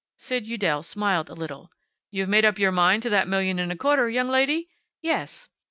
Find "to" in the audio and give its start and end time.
3.03-3.09